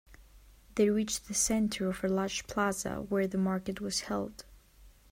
[0.73, 4.45] They reached the center of a large plaza where the market was held.